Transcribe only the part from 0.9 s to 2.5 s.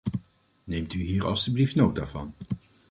u hier alstublieft nota van.